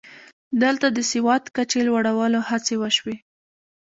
دلته 0.63 0.87
د 0.91 0.99
سواد 1.11 1.43
کچې 1.55 1.79
لوړولو 1.87 2.39
هڅې 2.49 2.75
وشوې 2.81 3.15